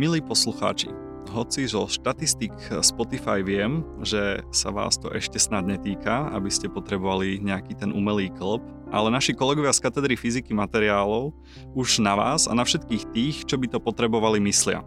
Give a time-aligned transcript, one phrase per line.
[0.00, 0.88] Milí poslucháči,
[1.28, 7.36] hoci zo štatistik Spotify viem, že sa vás to ešte snad netýka, aby ste potrebovali
[7.36, 11.36] nejaký ten umelý klop, ale naši kolegovia z katedry fyziky materiálov
[11.76, 14.80] už na vás a na všetkých tých, čo by to potrebovali, myslia.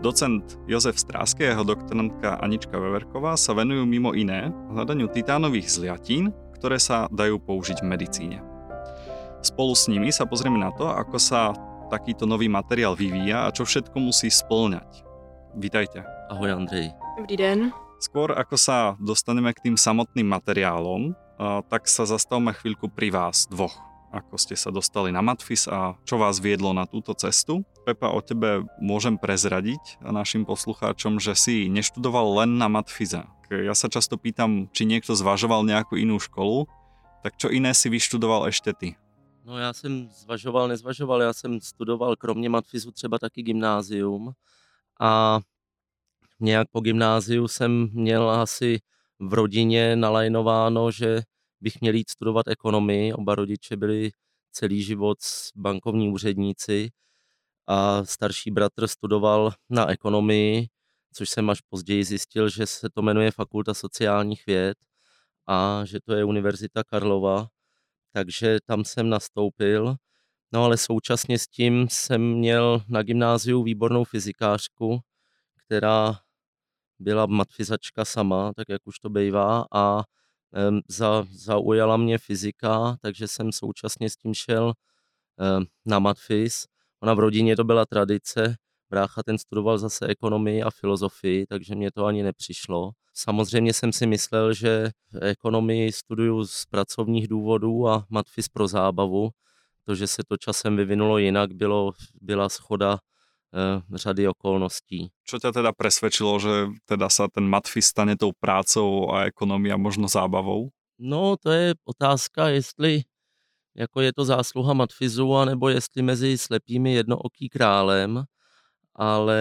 [0.00, 6.32] Docent Jozef Strásky a jeho doktorantka Anička Veverková sa venujú mimo iné hľadaniu titánových zliatín,
[6.56, 8.40] ktoré sa dajú použiť v medicíne.
[9.44, 11.52] Spolu s nimi sa pozrieme na to, ako sa
[11.86, 15.06] takýto nový materiál vyvíja a čo všetko musí splňať.
[15.54, 16.02] Vítajte.
[16.28, 16.90] Ahoj Andrej.
[17.16, 17.60] Dobrý den.
[18.02, 21.16] Skôr ako sa dostaneme k tým samotným materiálom,
[21.72, 23.72] tak sa zastavme chvíľku pri vás dvoch.
[24.12, 27.64] Ako ste sa dostali na Matfis a čo vás viedlo na túto cestu.
[27.84, 33.24] Pepa, o tebe môžem prezradiť našim poslucháčom, že si neštudoval len na Matfize.
[33.46, 36.66] Ja sa často pýtam, či niekto zvažoval nejakú inú školu,
[37.22, 38.88] tak čo iné si vyštudoval ešte ty?
[39.46, 44.32] No já jsem zvažoval, nezvažoval, já jsem studoval kromě matfizu třeba taky gymnázium
[45.00, 45.40] a
[46.40, 48.78] nějak po gymnáziu jsem měl asi
[49.20, 51.22] v rodině nalajnováno, že
[51.60, 53.12] bych měl jít studovat ekonomii.
[53.12, 54.10] Oba rodiče byli
[54.52, 55.18] celý život
[55.56, 56.90] bankovní úředníci
[57.66, 60.68] a starší bratr studoval na ekonomii,
[61.12, 64.78] což jsem až později zjistil, že se to jmenuje Fakulta sociálních věd
[65.46, 67.48] a že to je Univerzita Karlova
[68.16, 69.96] takže tam jsem nastoupil.
[70.52, 75.00] No ale současně s tím jsem měl na gymnáziu výbornou fyzikářku,
[75.64, 76.18] která
[76.98, 79.96] byla matfizačka sama, tak jak už to bývá, a
[80.68, 86.66] um, za, zaujala mě fyzika, takže jsem současně s tím šel um, na matfiz.
[87.00, 88.56] Ona v rodině to byla tradice,
[88.90, 92.90] brácha ten studoval zase ekonomii a filozofii, takže mě to ani nepřišlo.
[93.14, 94.90] Samozřejmě jsem si myslel, že
[95.22, 99.30] ekonomii studuju z pracovních důvodů a matfis pro zábavu.
[99.84, 102.98] To, že se to časem vyvinulo jinak, bylo, byla schoda
[103.54, 105.08] eh, řady okolností.
[105.24, 110.10] Čo ťa teda presvedčilo, že teda sa ten matfis stane tou prácou a ekonomia možno
[110.10, 110.74] zábavou?
[110.98, 113.02] No, to je otázka, jestli
[113.76, 118.24] jako je to zásluha matfizu, anebo jestli mezi slepými jednooký králem
[118.96, 119.38] ale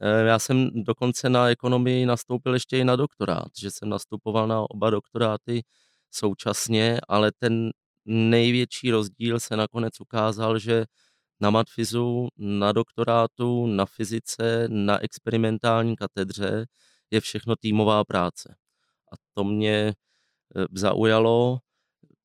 [0.00, 4.70] eh, já jsem dokonce na ekonomii nastoupil ještě i na doktorát, že jsem nastupoval na
[4.70, 5.62] oba doktoráty
[6.10, 7.70] současně, ale ten
[8.04, 10.84] největší rozdíl se nakonec ukázal, že
[11.40, 16.66] na matfizu, na doktorátu, na fyzice, na experimentální katedře
[17.10, 18.56] je všechno týmová práce.
[19.12, 19.94] A to mě
[20.56, 21.58] eh, zaujalo,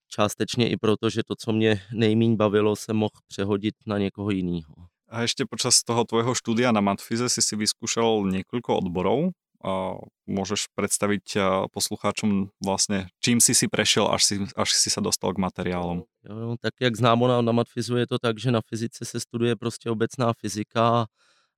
[0.07, 4.92] částečně i proto, že to, co mě nejmíň bavilo, se mohl přehodit na někoho jiného.
[5.13, 9.37] A ešte počas toho tvojho štúdia na Matfize si si vyskúšal niekoľko odborov.
[9.63, 9.95] A
[10.27, 11.39] môžeš predstaviť
[11.71, 16.03] poslucháčom vlastne, čím si si prešiel, až si, až si sa dostal k materiálom.
[16.27, 19.55] Jo, tak jak známo na, na Matfizu je to tak, že na fyzice se studuje
[19.55, 21.05] prostě obecná fyzika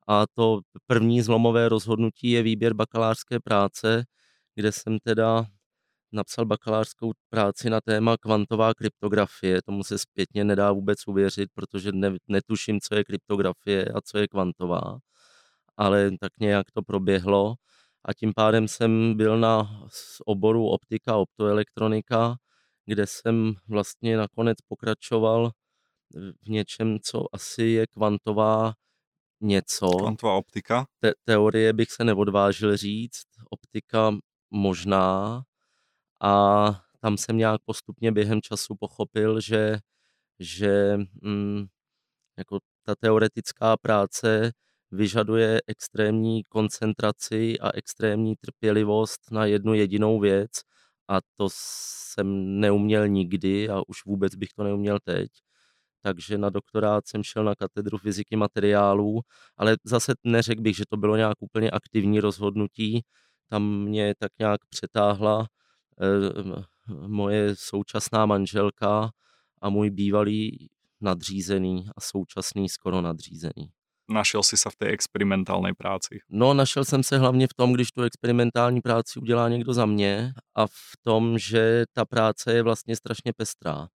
[0.08, 4.06] a to první zlomové rozhodnutí je výběr bakalářské práce,
[4.56, 5.46] kde jsem teda
[6.16, 9.62] napsal bakalářskou práci na téma kvantová kryptografie.
[9.62, 14.28] Tomu se zpětně nedá vůbec uvěřit, protože ne, netuším, co je kryptografie a co je
[14.28, 14.98] kvantová.
[15.78, 17.56] Ale tak nějak to proběhlo
[18.06, 19.82] a tím pádem jsem byl na
[20.26, 22.36] oboru optika, optoelektronika,
[22.86, 25.52] kde jsem vlastně nakonec pokračoval
[26.44, 28.74] v něčem, co asi je kvantová
[29.42, 29.90] něco.
[29.90, 30.86] Kvantová optika?
[31.00, 34.12] Te- teorie bych se neodvážil říct, optika
[34.52, 35.42] možná,
[36.22, 36.66] a
[37.00, 39.80] tam jsem nějak postupně během času pochopil, že,
[40.40, 41.66] že mm,
[42.38, 44.52] jako ta teoretická práce
[44.92, 50.52] vyžaduje extrémní koncentraci a extrémní trpělivost na jednu jedinou věc
[51.08, 55.30] a to jsem neuměl nikdy a už vůbec bych to neuměl teď.
[56.02, 59.22] Takže na doktorát jsem šel na katedru fyziky materiálů,
[59.58, 63.02] ale zase neřekl bych, že to bylo nějak úplně aktivní rozhodnutí.
[63.50, 65.48] Tam mě tak nějak přetáhla
[67.08, 69.12] moje současná manželka
[69.62, 70.70] a můj bývalý
[71.02, 73.72] nadřízený a současný skoro nadřízený.
[74.10, 76.20] Našel jsi se v té experimentální práci?
[76.30, 80.34] No, našel jsem se hlavně v tom, když tu experimentální práci udělá někdo za mě
[80.56, 83.88] a v tom, že ta práce je vlastně strašně pestrá.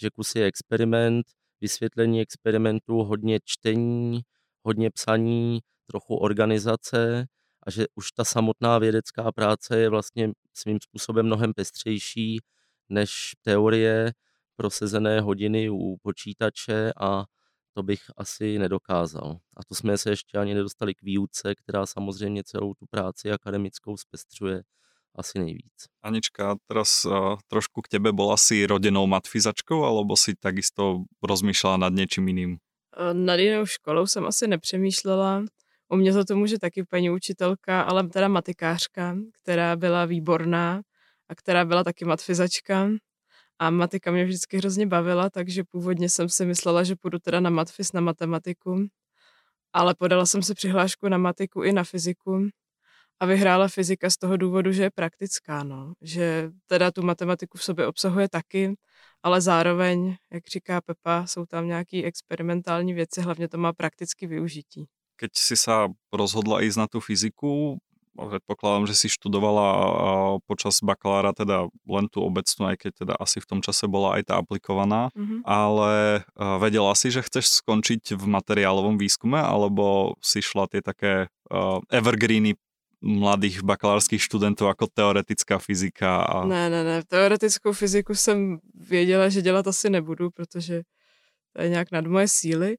[0.00, 1.26] Že kus je experiment,
[1.60, 4.20] vysvětlení experimentu, hodně čtení,
[4.62, 7.26] hodně psaní, trochu organizace
[7.62, 12.38] a že už ta samotná vědecká práce je vlastně svým způsobem mnohem pestřejší
[12.88, 14.12] než teorie
[14.56, 17.24] prosezené hodiny u počítače a
[17.74, 19.36] to bych asi nedokázal.
[19.56, 23.96] A to jsme se ještě ani nedostali k výuce, která samozřejmě celou tu práci akademickou
[23.96, 24.62] zpestřuje
[25.14, 25.88] asi nejvíc.
[26.02, 31.92] Anička, teraz uh, trošku k tebe bola si rodenou matfizačkou, alebo si takisto rozmýšľala nad
[31.92, 32.52] něčím jiným?
[33.12, 35.44] Nad jinou školou jsem asi nepřemýšlela.
[35.92, 40.82] U mě za to může taky paní učitelka, ale teda matikářka, která byla výborná
[41.28, 42.88] a která byla taky matfizačka.
[43.58, 47.50] A matika mě vždycky hrozně bavila, takže původně jsem si myslela, že půjdu teda na
[47.50, 48.86] matfis na matematiku.
[49.72, 52.48] Ale podala jsem si přihlášku na matiku i na fyziku
[53.20, 55.92] a vyhrála fyzika z toho důvodu, že je praktická, no.
[56.02, 58.74] Že teda tu matematiku v sobě obsahuje taky,
[59.22, 64.86] ale zároveň, jak říká Pepa, jsou tam nějaké experimentální věci, hlavně to má prakticky využití.
[65.20, 67.76] Keď si sa rozhodla ísť na tú fyziku,
[68.16, 69.66] predpokladám, že si študovala
[70.44, 74.32] počas bakalára teda len tú obecnú, aj keď teda asi v tom čase bola aj
[74.32, 75.40] tá aplikovaná, mm-hmm.
[75.44, 76.24] ale
[76.60, 81.28] vedela si, že chceš skončiť v materiálovom výskume, alebo si šla tie také
[81.88, 82.60] evergreeny
[83.00, 86.20] mladých bakalárských študentů jako teoretická fyzika?
[86.22, 86.44] A...
[86.44, 87.02] Ne, ne, ne.
[87.08, 90.82] Teoretickou fyziku jsem věděla, že dělat asi nebudu, protože
[91.52, 92.76] to je nějak nad moje síly.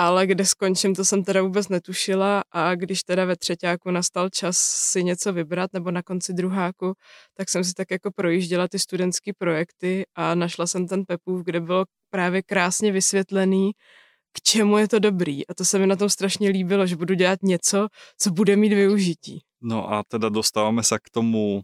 [0.00, 4.58] Ale kde skončím, to jsem teda vůbec netušila a když teda ve třetíku nastal čas
[4.58, 6.92] si něco vybrat nebo na konci druháku,
[7.36, 11.60] tak jsem si tak jako projížděla ty studentské projekty a našla jsem ten Pepův, kde
[11.60, 13.72] bylo právě krásně vysvětlený,
[14.32, 15.46] k čemu je to dobrý.
[15.46, 17.88] A to se mi na tom strašně líbilo, že budu dělat něco,
[18.18, 19.40] co bude mít využití.
[19.62, 21.60] No a teda dostáváme se k tomu,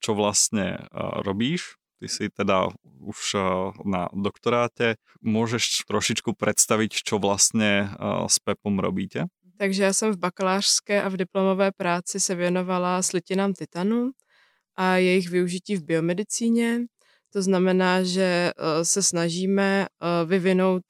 [0.00, 0.78] čo vlastně
[1.16, 1.62] robíš.
[2.00, 2.68] Ty si teda
[3.00, 3.36] už
[3.84, 4.94] na doktoráte.
[5.22, 7.88] Můžeš trošičku představit, čo vlastně
[8.26, 9.24] s Pepom robíte?
[9.58, 14.10] Takže já jsem v bakalářské a v diplomové práci se věnovala slitinám titanu
[14.76, 16.80] a jejich využití v biomedicíně.
[17.32, 18.52] To znamená, že
[18.82, 19.86] se snažíme
[20.26, 20.82] vyvinout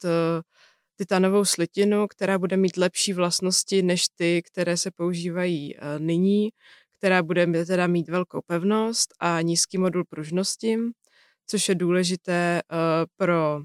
[0.97, 6.49] titanovou slitinu, která bude mít lepší vlastnosti než ty, které se používají eh, nyní,
[6.97, 10.77] která bude teda mít velkou pevnost a nízký modul pružnosti,
[11.47, 12.75] což je důležité eh,
[13.15, 13.61] pro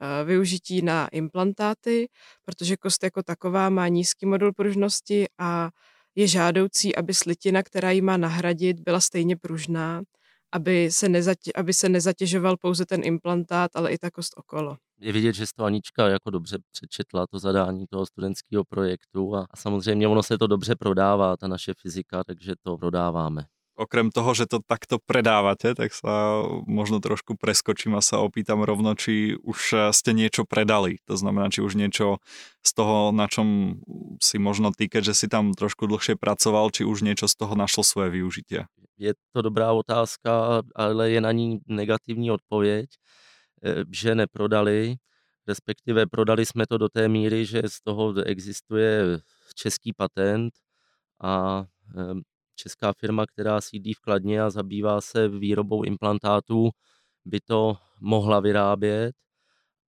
[0.00, 2.08] eh, využití na implantáty,
[2.44, 5.70] protože kost jako taková má nízký modul pružnosti a
[6.14, 10.02] je žádoucí, aby slitina, která ji má nahradit, byla stejně pružná,
[10.52, 15.12] aby se, nezatě, aby se nezatěžoval pouze ten implantát, ale i ta kost okolo je
[15.12, 20.08] vidět, že to Anička jako dobře přečetla to zadání toho studentského projektu a, a samozřejmě
[20.08, 23.44] ono se to dobře prodává, ta naše fyzika, takže to prodáváme.
[23.80, 28.92] Okrem toho, že to takto predávate, tak sa možno trošku preskočím a sa opýtam rovno,
[28.92, 31.00] či už ste niečo predali.
[31.08, 32.20] To znamená, či už niečo
[32.60, 33.80] z toho, na čom
[34.20, 37.80] si možno ty, že si tam trošku dlhšie pracoval, či už niečo z toho našlo
[37.80, 38.68] svoje využitie.
[39.00, 43.00] Je to dobrá otázka, ale je na ní negativní odpověď
[43.62, 44.96] Eh, že neprodali,
[45.46, 49.20] respektive prodali jsme to do té míry, že z toho existuje
[49.54, 50.52] český patent
[51.22, 51.64] a
[51.96, 52.20] ehm,
[52.60, 56.70] česká firma, která sídlí v Kladně a zabývá se výrobou implantátů,
[57.24, 59.12] by to mohla vyrábět,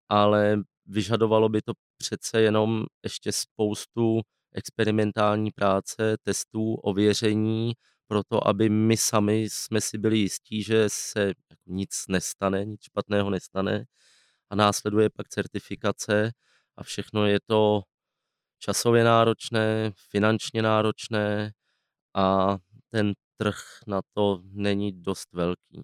[0.09, 4.21] ale vyžadovalo by to přece jenom ještě spoustu
[4.53, 7.73] experimentální práce, testů, ověření,
[8.07, 11.33] proto aby my sami jsme si byli jistí, že se
[11.67, 13.85] nic nestane, nic špatného nestane
[14.51, 16.33] a následuje pak certifikace
[16.77, 17.83] a všechno je to
[18.59, 21.53] časově náročné, finančně náročné
[22.15, 22.59] a
[22.91, 25.83] ten trh na to není dost velký.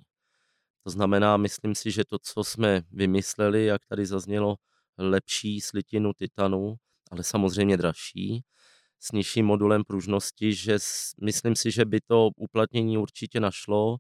[0.85, 4.57] To znamená, myslím si, že to, co jsme vymysleli, jak tady zaznělo,
[4.99, 6.75] lepší slitinu titanu,
[7.11, 8.45] ale samozřejmě dražší,
[9.01, 10.79] s nižším modulem pružnosti, že
[11.23, 13.97] myslím si, že by to uplatnění určitě našlo.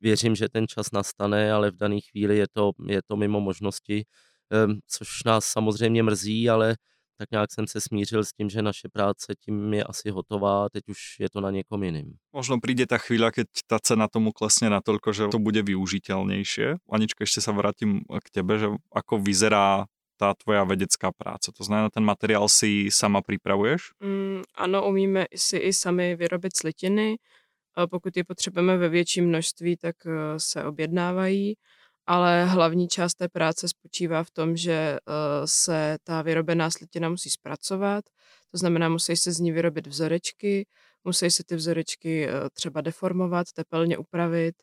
[0.00, 4.04] Věřím, že ten čas nastane, ale v dané chvíli je to, je to mimo možnosti,
[4.50, 6.76] ehm, což nás samozřejmě mrzí, ale
[7.22, 10.82] tak nějak jsem se smířil s tím, že naše práce tím je asi hotová, teď
[10.88, 12.12] už je to na někom jiným.
[12.32, 16.82] Možno přijde ta chvíle, keď ta cena tomu klesne natoľko, že to bude využiteľnejšie.
[16.90, 19.86] Anička, ještě se vrátím k tebe, že ako vyzerá
[20.18, 21.52] ta tvoja vedecká práce?
[21.54, 23.94] To znamená, ten materiál si sama připravuješ?
[24.02, 27.16] Mm, ano, umíme si i sami vyrobit slitiny.
[27.90, 31.54] Pokud je potřebujeme ve větším množství, tak eh, se objednávají,
[32.06, 34.98] ale hlavní část té práce spočívá v tom, že eh,
[35.44, 38.04] se ta vyrobená slitina musí zpracovat,
[38.50, 40.66] to znamená, musí se z ní vyrobit vzorečky,
[41.04, 44.54] musí se ty vzorečky eh, třeba deformovat, tepelně upravit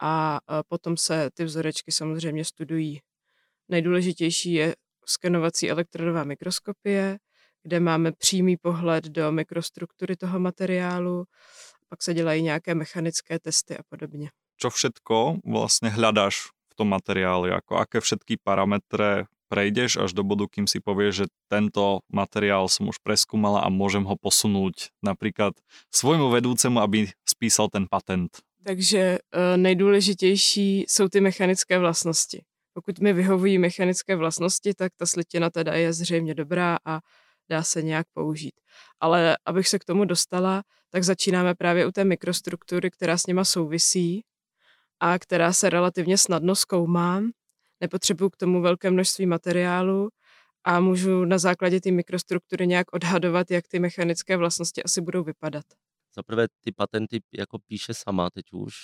[0.00, 3.00] a potom se ty vzorečky samozřejmě studují.
[3.68, 4.74] Nejdůležitější je
[5.06, 7.18] skenovací elektrodová mikroskopie,
[7.62, 11.24] kde máme přímý pohled do mikrostruktury toho materiálu,
[11.88, 14.30] pak se dělají nějaké mechanické testy a podobně.
[14.56, 20.68] Čo všetko vlastně hledáš tom materiálu, jako aké všetky parametry prejdeš až do bodu, kým
[20.68, 25.56] si povieš, že tento materiál som už preskúmala a môžem ho posunúť napríklad
[25.88, 28.44] svojmu vedúcemu, aby spísal ten patent.
[28.64, 32.44] Takže uh, nejdůležitější jsou ty mechanické vlastnosti.
[32.72, 37.00] Pokud mi vyhovují mechanické vlastnosti, tak ta slitina teda je zřejmě dobrá a
[37.48, 38.54] dá se nějak použít.
[39.00, 43.44] Ale abych se k tomu dostala, tak začínáme právě u té mikrostruktury, která s něma
[43.44, 44.24] souvisí
[45.00, 47.22] a která se relativně snadno zkoumá.
[47.80, 50.08] Nepotřebuju k tomu velké množství materiálu
[50.64, 55.64] a můžu na základě té mikrostruktury nějak odhadovat, jak ty mechanické vlastnosti asi budou vypadat.
[56.16, 58.74] Za prvé ty patenty jako píše sama teď už,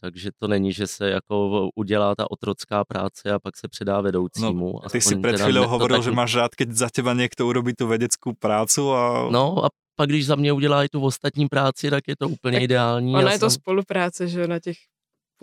[0.00, 4.72] takže to není, že se jako udělá ta otrocká práce a pak se předá vedoucímu.
[4.82, 6.04] No, ty si před chvíľou hovoril, taky...
[6.04, 9.30] že máš rád, keď za teba někdo urobí tu vědeckou prácu a...
[9.30, 12.56] No a pak když za mě udělá i tu ostatní práci, tak je to úplně
[12.56, 13.14] tak ideální.
[13.14, 13.60] Ona je to jsem...
[13.60, 14.76] spolupráce, že na těch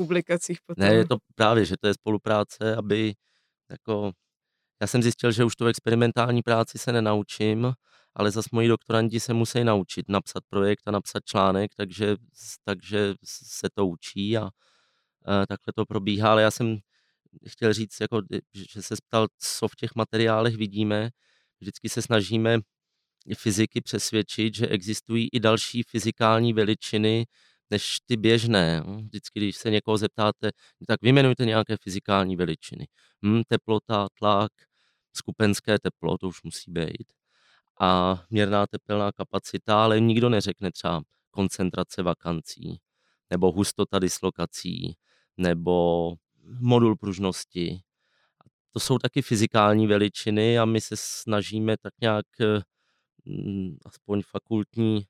[0.01, 0.85] publikacích potom.
[0.85, 3.13] Ne, je to právě, že to je spolupráce, aby
[3.69, 4.11] jako
[4.81, 7.73] já jsem zjistil, že už tu experimentální práci se nenaučím,
[8.15, 12.15] ale zase moji doktorandi se musí naučit napsat projekt a napsat článek, takže,
[12.63, 14.43] takže se to učí a,
[15.25, 16.31] a takhle to probíhá.
[16.31, 16.77] Ale já jsem
[17.47, 18.21] chtěl říct, jako,
[18.53, 21.09] že se ptal, co v těch materiálech vidíme.
[21.59, 22.59] Vždycky se snažíme
[23.37, 27.25] fyziky přesvědčit, že existují i další fyzikální veličiny
[27.71, 28.83] než ty běžné.
[29.03, 30.51] Vždycky, když se někoho zeptáte,
[30.87, 32.87] tak vyjmenujte nějaké fyzikální veličiny.
[33.25, 34.51] Hm, teplota, tlak,
[35.13, 37.13] skupenské teplo, to už musí být.
[37.79, 41.01] A měrná tepelná kapacita, ale nikdo neřekne třeba
[41.31, 42.79] koncentrace vakancí,
[43.29, 44.95] nebo hustota dislokací,
[45.37, 46.13] nebo
[46.59, 47.81] modul pružnosti.
[48.73, 52.25] To jsou taky fyzikální veličiny a my se snažíme tak nějak
[53.25, 55.05] mm, aspoň fakultní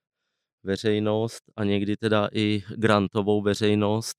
[0.64, 4.18] veřejnost a někdy teda i grantovou veřejnost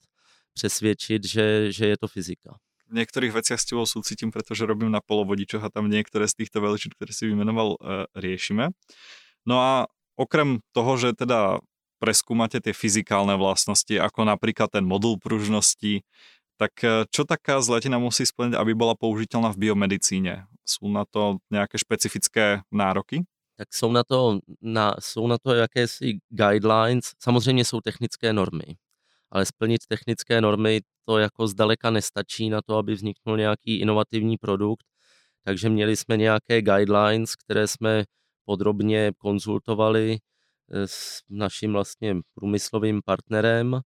[0.54, 2.56] přesvědčit, že, že je to fyzika
[2.92, 6.60] v niektorých veciach s tebou súcitím, pretože robím na polovodičoch a tam niektoré z týchto
[6.60, 8.76] veličín, ktoré si vymenoval, e, riešime.
[9.48, 9.88] No a
[10.20, 11.64] okrem toho, že teda
[11.96, 16.04] preskúmate tie fyzikálne vlastnosti, ako napríklad ten modul pružnosti,
[16.60, 20.44] tak e, čo taká zlatina musí splniť, aby bola použiteľná v biomedicíne?
[20.68, 23.24] Sú na to nejaké špecifické nároky?
[23.56, 28.76] Tak jsou na to, na, jsou na to jakési guidelines, samozřejmě jsou technické normy
[29.32, 34.84] ale splnit technické normy to jako zdaleka nestačí na to, aby vzniknul nějaký inovativní produkt.
[35.44, 38.04] Takže měli jsme nějaké guidelines, které jsme
[38.44, 40.18] podrobně konzultovali
[40.70, 43.80] eh, s naším vlastně průmyslovým partnerem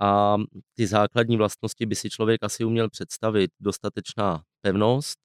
[0.00, 0.36] a
[0.74, 3.50] ty základní vlastnosti by si člověk asi uměl představit.
[3.60, 5.18] Dostatečná pevnost,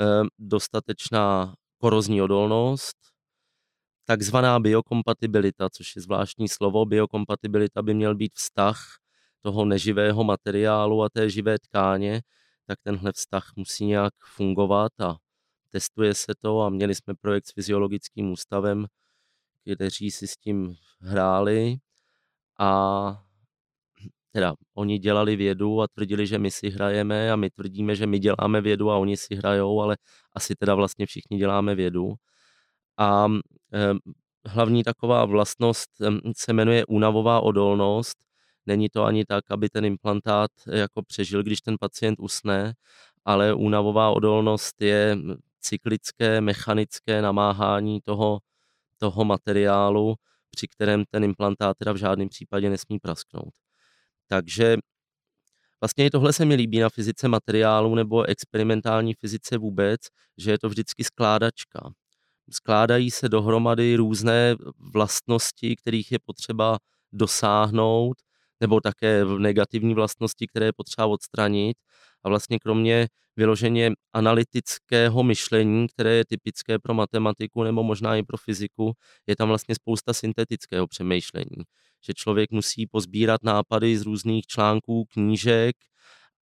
[0.00, 2.96] eh, dostatečná korozní odolnost,
[4.04, 6.86] takzvaná biokompatibilita, což je zvláštní slovo.
[6.86, 8.98] Biokompatibilita by měl být vztah
[9.40, 12.22] toho neživého materiálu a té živé tkáně,
[12.66, 15.16] tak tenhle vztah musí nějak fungovat a
[15.70, 18.86] testuje se to a měli jsme projekt s fyziologickým ústavem,
[19.74, 21.76] kteří si s tím hráli
[22.58, 23.27] a
[24.32, 28.18] teda oni dělali vědu a tvrdili, že my si hrajeme a my tvrdíme, že my
[28.18, 29.96] děláme vědu a oni si hrajou, ale
[30.34, 32.14] asi teda vlastně všichni děláme vědu.
[32.98, 33.26] A
[34.46, 35.90] hlavní taková vlastnost
[36.36, 38.18] se jmenuje únavová odolnost.
[38.66, 42.74] Není to ani tak, aby ten implantát jako přežil, když ten pacient usne,
[43.24, 45.16] ale únavová odolnost je
[45.60, 48.38] cyklické, mechanické namáhání toho,
[48.98, 50.14] toho materiálu,
[50.50, 53.67] při kterém ten implantát teda v žádném případě nesmí prasknout.
[54.28, 54.76] Takže
[55.80, 60.00] vlastně i tohle se mi líbí na fyzice materiálu nebo experimentální fyzice vůbec,
[60.38, 61.90] že je to vždycky skládačka
[62.52, 64.56] skládají se dohromady různé
[64.92, 66.78] vlastnosti, kterých je potřeba
[67.12, 68.16] dosáhnout,
[68.60, 71.76] nebo také negativní vlastnosti, které je potřeba odstranit.
[72.24, 78.36] A vlastně kromě vyloženě analytického myšlení, které je typické pro matematiku nebo možná i pro
[78.36, 78.92] fyziku,
[79.26, 81.64] je tam vlastně spousta syntetického přemýšlení.
[82.06, 85.76] Že člověk musí pozbírat nápady z různých článků, knížek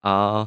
[0.04, 0.46] a,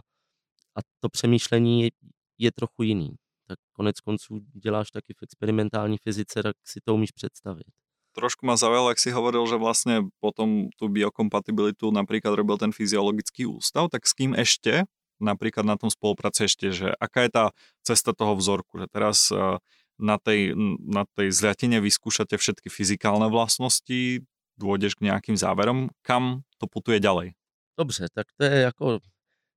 [0.76, 1.90] a to přemýšlení je,
[2.38, 3.16] je trochu jiný
[3.50, 7.68] tak konec konců děláš taky v experimentální fyzice, tak si to umíš představit.
[8.16, 13.46] Trošku ma zaujalo, jak si hovoril, že vlastně potom tu biokompatibilitu napríklad robil ten fyziologický
[13.46, 14.84] ústav, tak s kým ešte
[15.20, 17.46] napríklad na tom spolupracujete, že aká je tá
[17.84, 19.60] cesta toho vzorku, že teraz eh,
[20.00, 24.24] na tej, na tej zliatine vyskúšate všetky fyzikálne vlastnosti,
[24.56, 27.36] dôjdeš k nejakým záverom, kam to putuje ďalej?
[27.80, 29.00] Dobře, tak to je jako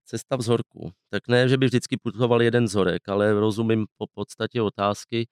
[0.05, 0.93] cesta vzorku.
[1.11, 5.29] Tak ne, že by vždycky putoval jeden vzorek, ale rozumím po podstatě otázky.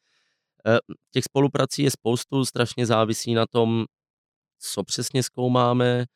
[0.67, 0.79] Eh,
[1.11, 3.85] těch spoluprací je spoustu, strašně závisí na tom,
[4.59, 6.07] co přesně zkoumáme.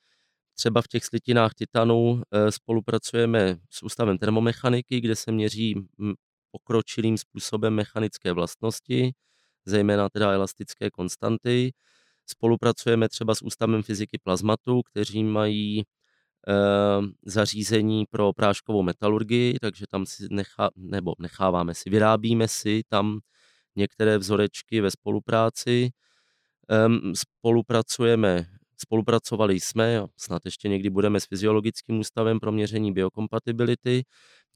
[0.54, 5.74] Třeba v těch slitinách titanu eh, spolupracujeme s Ústavem termomechaniky, kde se měří
[6.50, 9.12] pokročilým způsobem mechanické vlastnosti,
[9.66, 11.72] zejména teda elastické konstanty.
[12.26, 15.82] Spolupracujeme třeba s Ústavem fyziky plazmatu, kteří mají
[17.26, 23.20] zařízení pro práškovou metalurgii, takže tam si nechá, nebo necháváme si, vyrábíme si tam
[23.76, 25.90] některé vzorečky ve spolupráci.
[27.14, 28.46] Spolupracujeme,
[28.78, 34.04] spolupracovali jsme, snad ještě někdy budeme s fyziologickým ústavem pro měření biokompatibility,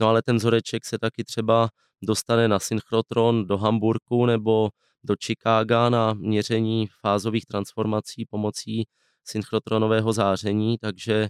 [0.01, 1.69] no ale ten vzoreček se taky třeba
[2.03, 4.71] dostane na synchrotron do Hamburku nebo
[5.05, 8.87] do Chicaga na měření fázových transformací pomocí
[9.25, 11.29] synchrotronového záření, takže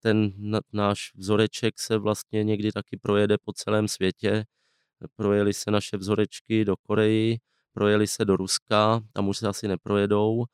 [0.00, 0.32] ten
[0.72, 4.44] náš vzoreček se vlastně někdy taky projede po celém světě.
[5.16, 7.38] Projeli se naše vzorečky do Koreji,
[7.72, 10.44] projeli se do Ruska, tam už se asi neprojedou,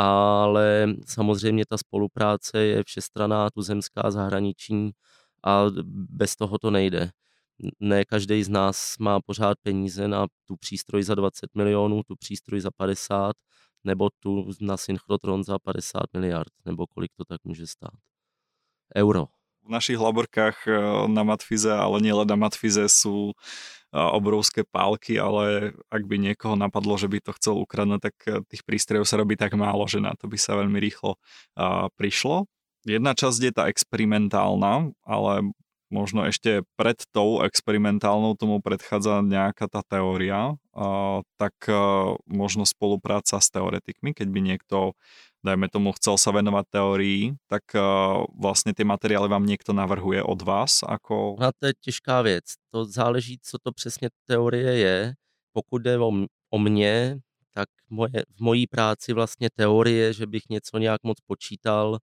[0.00, 4.90] ale samozřejmě ta spolupráce je všestraná, tuzemská, zahraniční
[5.44, 7.10] a bez toho to nejde.
[7.80, 12.60] Ne každý z nás má pořád peníze na tu přístroj za 20 milionů, tu přístroj
[12.60, 13.32] za 50,
[13.84, 17.94] nebo tu na synchrotron za 50 miliard, nebo kolik to tak může stát
[18.96, 19.37] euro.
[19.68, 20.74] V našich laborkách eh,
[21.12, 26.56] na Matfize, ale nie len na Matfize sú eh, obrovské pálky, ale ak by niekoho
[26.56, 30.00] napadlo, že by to chcel ukradnúť, tak eh, tých prístrojov sa robí tak málo, že
[30.00, 31.20] na to by sa veľmi rýchlo
[32.00, 32.48] prišlo.
[32.88, 35.52] Jedna časť je tá experimentálna, ale
[35.88, 40.56] možno ešte pred tou experimentálnou tomu predchádza nejaká tá teória,
[41.40, 41.54] tak
[42.28, 44.76] možno spolupráca s teoretikmi, keď by niekto
[45.42, 50.42] dajme tomu, chcel sa venovať teórii, tak uh, vlastně ty materiály vám někdo navrhuje od
[50.42, 50.82] vás?
[50.82, 51.36] Ako...
[51.40, 52.44] No to je těžká věc.
[52.70, 55.14] To záleží, co to přesně teorie je.
[55.52, 56.12] Pokud jde o,
[56.50, 57.18] o mě,
[57.54, 61.98] tak moje, v mojí práci vlastně teorie, že bych něco nějak moc počítal,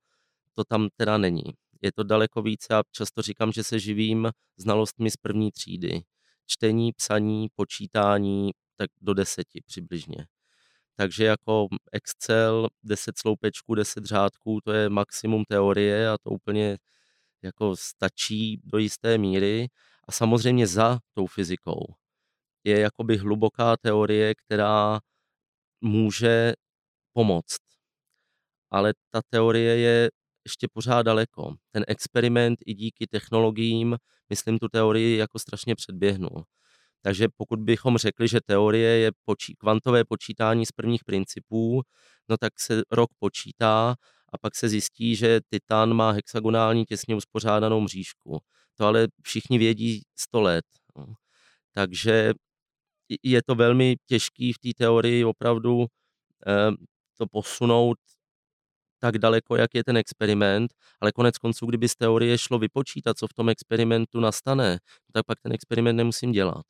[0.53, 1.43] to tam teda není.
[1.85, 6.01] Je to daleko více a často říkám, že se živím znalostmi z první třídy.
[6.45, 10.27] Čtení, psaní, počítání, tak do deseti přibližně.
[10.95, 16.77] Takže jako Excel, 10 sloupečků, 10 řádků, to je maximum teorie a to úplně
[17.41, 19.67] jako stačí do jisté míry.
[20.07, 21.95] A samozřejmě za tou fyzikou
[22.63, 24.99] je jakoby hluboká teorie, která
[25.81, 26.53] může
[27.13, 27.61] pomoct.
[28.71, 30.09] Ale ta teorie je
[30.45, 31.55] ještě pořád daleko.
[31.71, 33.97] Ten experiment i díky technologiím,
[34.29, 36.43] myslím, tu teorii jako strašně předběhnul.
[37.01, 41.81] Takže pokud bychom řekli, že teorie je počí, kvantové počítání z prvních principů,
[42.29, 43.95] no tak se rok počítá
[44.33, 48.39] a pak se zjistí, že titan má hexagonální těsně uspořádanou mřížku.
[48.75, 50.65] To ale všichni vědí 100 let.
[50.97, 51.05] No.
[51.71, 52.33] Takže
[53.23, 55.85] je to velmi těžký v té teorii opravdu
[56.47, 56.71] eh,
[57.17, 57.97] to posunout
[59.05, 63.27] tak daleko, jak je ten experiment, ale konec konců, kdyby z teorie šlo vypočítat, co
[63.27, 64.79] v tom experimentu nastane,
[65.13, 66.65] tak pak ten experiment nemusím dělat.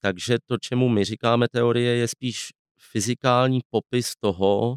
[0.00, 2.48] Takže to, čemu my říkáme teorie, je spíš
[2.92, 4.76] fyzikální popis toho,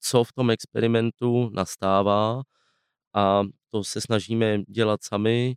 [0.00, 2.42] co v tom experimentu nastává
[3.14, 5.54] a to se snažíme dělat sami.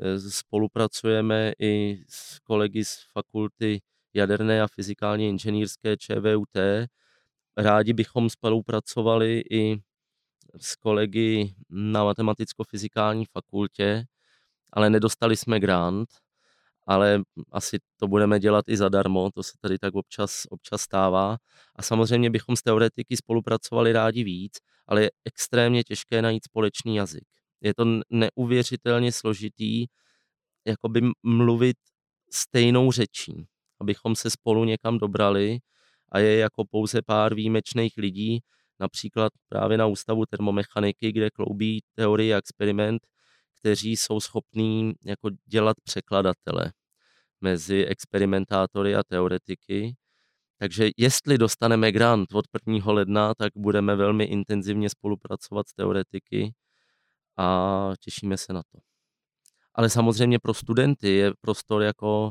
[0.00, 3.80] E, spolupracujeme i s kolegy z fakulty
[4.14, 6.56] jaderné a fyzikálně inženýrské ČVUT.
[7.56, 9.76] Rádi bychom spolupracovali i
[10.56, 14.04] s kolegy na matematicko-fyzikální fakultě,
[14.72, 16.08] ale nedostali jsme grant,
[16.86, 21.36] ale asi to budeme dělat i zadarmo, to se tady tak občas, občas stává.
[21.76, 24.52] A samozřejmě bychom s teoretiky spolupracovali rádi víc,
[24.86, 27.24] ale je extrémně těžké najít společný jazyk.
[27.60, 29.86] Je to neuvěřitelně složitý
[30.66, 31.76] jakoby mluvit
[32.30, 33.46] stejnou řečí,
[33.80, 35.58] abychom se spolu někam dobrali
[36.12, 38.40] a je jako pouze pár výjimečných lidí,
[38.80, 43.02] například právě na Ústavu termomechaniky, kde kloubí teorie a experiment,
[43.60, 46.72] kteří jsou schopní jako dělat překladatele
[47.40, 49.96] mezi experimentátory a teoretiky.
[50.58, 52.92] Takže jestli dostaneme grant od 1.
[52.92, 56.54] ledna, tak budeme velmi intenzivně spolupracovat s teoretiky
[57.36, 58.78] a těšíme se na to.
[59.74, 62.30] Ale samozřejmě pro studenty je prostor jako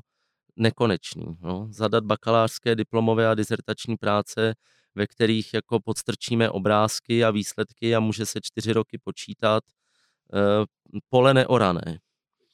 [0.56, 1.26] nekonečný.
[1.40, 1.68] No.
[1.72, 4.54] Zadat bakalářské, diplomové a dizertační práce,
[4.96, 9.64] ve kterých jako podstrčíme obrázky a výsledky a může se čtyři roky počítat,
[10.34, 10.66] Eh,
[11.10, 12.00] pole neorané.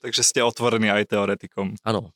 [0.01, 1.75] Takže jste otvorení aj teoretikom.
[1.83, 2.09] Ano.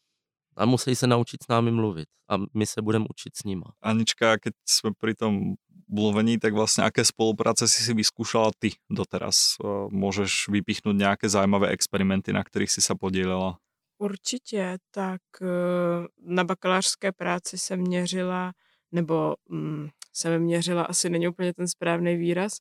[0.55, 2.07] A musí se naučit s námi mluvit.
[2.29, 3.73] A my se budeme učit s nima.
[3.81, 5.55] Anička, keď jsme pri tom
[5.87, 9.55] mluvení, tak vlastně aké spolupráce si si vyskúšala ty doteraz?
[9.63, 13.57] Eh, můžeš vypichnout nějaké zajímavé experimenty, na kterých si se podílela?
[13.97, 15.45] Určitě, tak eh,
[16.23, 18.53] na bakalářské práci jsem měřila,
[18.91, 22.51] nebo mm, jsem měřila, asi není úplně ten správný výraz,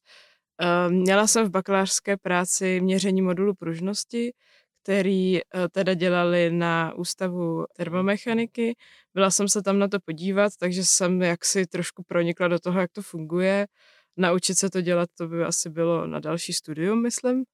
[0.61, 4.33] Ehm, měla jsem v bakalářské práci měření modulu pružnosti,
[4.83, 5.43] který eh,
[5.73, 8.77] teda dělali na ústavu termomechaniky.
[9.15, 12.93] Byla jsem se tam na to podívat, takže jsem jaksi trošku pronikla do toho, jak
[12.93, 13.67] to funguje.
[14.17, 17.45] Naučit se to dělat, to by asi bylo na další studium, myslím.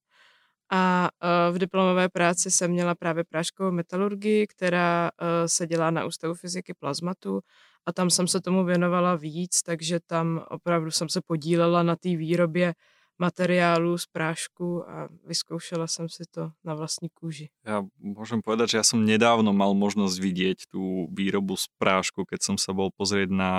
[0.73, 1.11] A
[1.51, 5.11] v diplomové práci jsem měla právě práškovou metalurgii, která
[5.47, 7.41] se dělá na Ústavu fyziky plazmatu
[7.87, 12.17] a tam jsem se tomu věnovala víc, takže tam opravdu jsem se podílela na té
[12.17, 12.75] výrobě
[13.19, 17.47] materiálu z prášku a vyzkoušela jsem si to na vlastní kůži.
[17.63, 22.43] Ja môžem povedať, že ja som nedávno mal možnosť vidieť tú výrobu z prášku, keď
[22.43, 23.53] som sa bol pozrieť na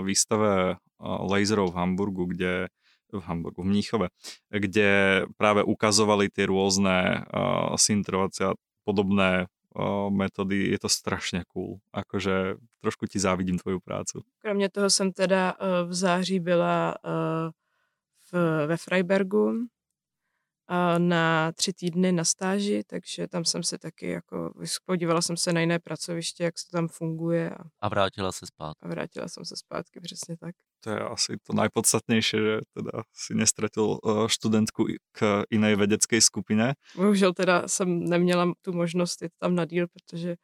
[0.00, 2.72] výstave laserov v Hamburgu, kde
[3.20, 4.08] v Hamburgu, v Mníchove,
[4.50, 10.70] kde práve ukazovali tie rôzne uh, sintrovacie a podobné uh, metody.
[10.70, 11.78] Je to strašně cool.
[11.92, 14.22] Akože trošku ti závidím tvoju prácu.
[14.38, 17.50] Kromě toho jsem teda uh, v září byla uh,
[18.32, 19.66] v, ve Freibergu
[20.98, 24.52] na tři týdny na stáži, takže tam jsem se taky jako,
[24.84, 27.50] podívala jsem se na jiné pracoviště, jak se to tam funguje.
[27.50, 28.78] A, a vrátila se zpátky.
[28.82, 30.54] A vrátila jsem se zpátky, přesně tak.
[30.84, 36.74] To je asi to najpodstatnější, že teda si nestratil studentku k jiné vědecké skupině.
[36.96, 40.36] Bohužel teda jsem neměla tu možnost jít tam na díl, protože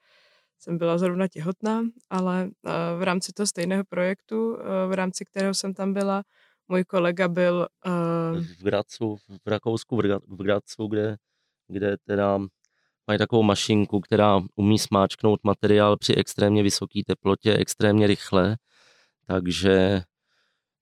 [0.58, 2.50] jsem byla zrovna těhotná, ale
[2.98, 6.22] v rámci toho stejného projektu, v rámci kterého jsem tam byla,
[6.68, 7.66] můj kolega byl...
[7.86, 8.40] Uh...
[8.40, 11.16] V Gracu, v Rakousku, v Gracu, kde,
[11.68, 12.38] kde teda
[13.06, 18.56] mají takovou mašinku, která umí smáčknout materiál při extrémně vysoké teplotě, extrémně rychle,
[19.26, 20.02] takže,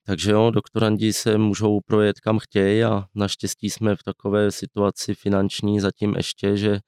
[0.09, 5.79] takže jo, doktorandi se můžou projet kam chtějí a naštěstí jsme v takové situaci finanční
[5.79, 6.79] zatím ještě, že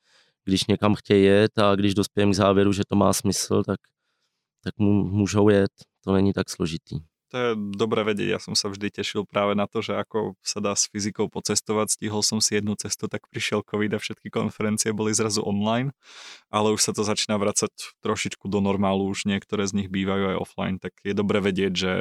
[0.45, 3.79] když někam chtějí jet a když dospějeme k závěru, že to má smysl, tak,
[4.63, 5.71] tak můžou jet.
[6.03, 6.99] To není tak složitý
[7.31, 8.27] to je dobré vedieť.
[8.27, 11.95] Ja som sa vždy tešil práve na to, že ako sa dá s fyzikou pocestovať.
[11.95, 15.95] Stihol som si jednu cestu, tak prišiel COVID a všetky konferencie boli zrazu online,
[16.51, 17.71] ale už sa to začína vracať
[18.03, 21.93] trošičku do normálu, už niektoré z nich bývajú aj offline, tak je dobré vedieť, že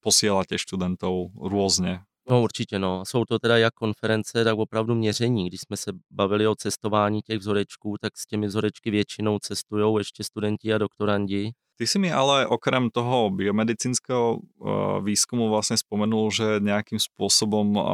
[0.00, 3.04] posielate študentov rôzne No určitě, no.
[3.04, 5.46] Jsou to teda jak konference, tak opravdu měření.
[5.46, 10.24] Když jsme se bavili o cestování těch vzorečků, tak s těmi vzorečky většinou cestují ještě
[10.24, 11.50] studenti a doktorandi.
[11.78, 17.86] Ty si mi ale okrem toho biomedicínskeho uh, výskumu vlastne spomenul, že nejakým spôsobom uh,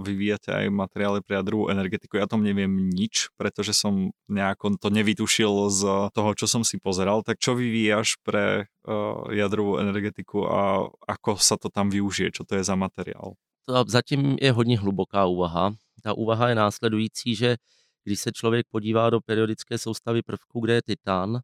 [0.00, 2.16] vyvíjate aj materiály pre jadrovú energetiku.
[2.16, 5.82] Ja tom neviem nič, pretože som nejako to nevytušil z
[6.16, 7.20] toho, čo som si pozeral.
[7.20, 12.40] Tak čo vyvíjaš pre uh, jadrovú energetiku a ako sa to tam využije?
[12.40, 13.36] Čo to je za materiál?
[13.68, 15.76] Zatím je hodně hluboká úvaha.
[16.02, 17.56] Ta úvaha je následující, že
[18.04, 21.40] když se člověk podívá do periodické soustavy prvků, kde je titan,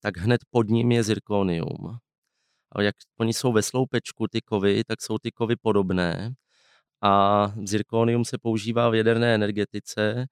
[0.00, 1.98] tak hned pod ním je zirkonium.
[2.72, 6.34] A jak oni jsou ve sloupečku, ty kovy, tak jsou ty kovy podobné.
[7.02, 10.26] A zirkonium se používá v jaderné energetice,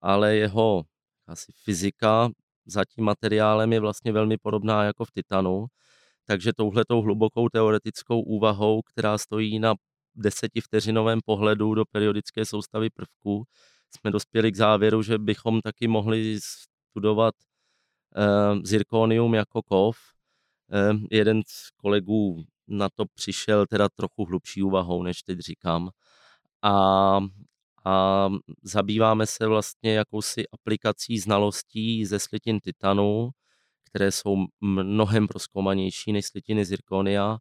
[0.00, 0.82] ale jeho
[1.26, 2.30] asi fyzika
[2.66, 5.66] za tím materiálem je vlastně velmi podobná jako v titanu.
[6.26, 9.74] Takže touhletou hlubokou teoretickou úvahou, která stojí na
[10.14, 13.44] desetivteřinovém pohledu do periodické soustavy prvků,
[13.96, 16.40] jsme dospěli k závěru, že bychom taky mohli
[16.90, 17.34] studovat
[18.64, 19.96] zirkonium jako kov.
[20.70, 25.90] Ehm, jeden z kolegů na to přišel teda trochu hlubší úvahou, než teď říkám.
[26.62, 27.18] A,
[27.84, 28.28] a
[28.62, 33.30] zabýváme se vlastně jakousi aplikací znalostí ze slitin titanu,
[33.84, 37.38] které jsou mnohem proskoumanější než slitiny zirkonia,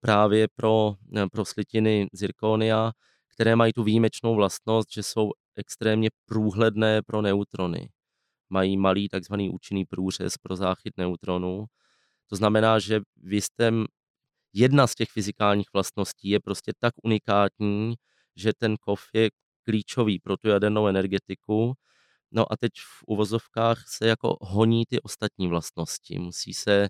[0.00, 0.94] právě pro,
[1.32, 2.92] pro slitiny zirkonia,
[3.34, 7.88] které mají tu výjimečnou vlastnost, že jsou extrémně průhledné pro neutrony
[8.50, 11.66] mají malý takzvaný účinný průřez pro záchyt neutronů.
[12.30, 13.86] To znamená, že v jistém,
[14.52, 17.94] jedna z těch fyzikálních vlastností je prostě tak unikátní,
[18.36, 19.30] že ten kov je
[19.64, 21.74] klíčový pro tu jadernou energetiku.
[22.32, 26.18] No a teď v uvozovkách se jako honí ty ostatní vlastnosti.
[26.18, 26.88] Musí se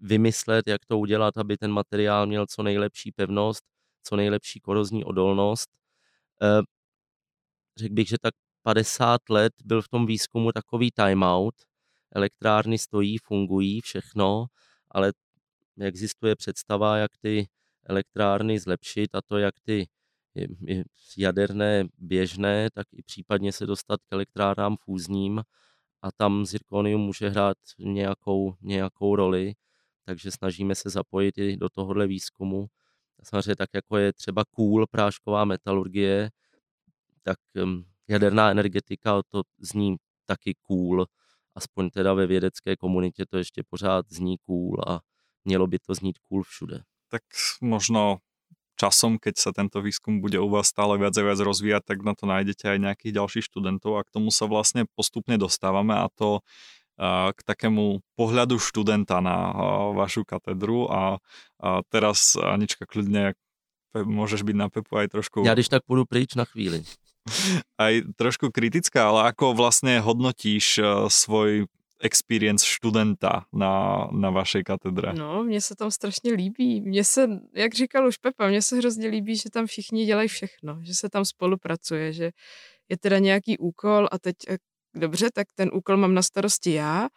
[0.00, 3.64] vymyslet, jak to udělat, aby ten materiál měl co nejlepší pevnost,
[4.02, 5.70] co nejlepší korozní odolnost.
[6.42, 6.62] Eh,
[7.78, 11.54] řekl bych, že tak 50 let byl v tom výzkumu takový timeout.
[12.12, 14.46] Elektrárny stojí, fungují, všechno,
[14.90, 15.12] ale
[15.80, 17.48] existuje představa, jak ty
[17.84, 19.88] elektrárny zlepšit a to, jak ty
[21.18, 25.42] jaderné běžné, tak i případně se dostat k elektrárnám fúzním
[26.02, 29.54] a tam zirkonium může hrát nějakou, nějakou roli,
[30.04, 32.66] takže snažíme se zapojit i do tohohle výzkumu.
[33.22, 36.30] Samozřejmě tak, jako je třeba kůl prášková metalurgie,
[37.22, 37.38] tak
[38.10, 39.96] jaderná energetika, to zní
[40.26, 41.06] taky cool,
[41.54, 45.00] aspoň teda ve vědecké komunitě to ještě pořád zní cool a
[45.44, 46.82] mělo by to znít cool všude.
[47.08, 47.22] Tak
[47.62, 48.18] možno
[48.80, 52.16] časom, keď sa tento výskum bude u vás stále viac a viac rozvíjať, tak na
[52.16, 56.40] to nájdete aj nejakých ďalších študentov a k tomu sa vlastne postupne dostávame a to
[57.32, 59.52] k takému pohľadu študenta na
[59.96, 61.16] vašu katedru a,
[61.88, 63.36] teraz Anička kľudne
[63.96, 65.44] môžeš byť na Pepu aj trošku...
[65.44, 66.84] Já když tak půjdu pryč na chvíli.
[67.78, 71.68] Aj trošku kritická, ale ako vlastne hodnotíš uh, svoj
[72.00, 75.12] experience študenta na, na vašej katedře?
[75.12, 76.80] No, mně se tam strašně líbí.
[76.80, 80.78] Mně se, jak říkal už Pepa, mně se hrozně líbí, že tam všichni dělají všechno,
[80.82, 82.30] že se tam spolupracuje, že
[82.88, 84.56] je teda nějaký úkol a teď eh,
[84.94, 87.08] dobře, tak ten úkol mám na starosti já,